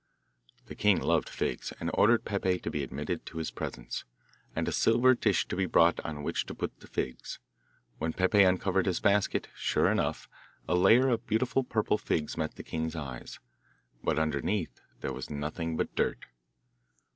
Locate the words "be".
2.71-2.81, 5.55-5.67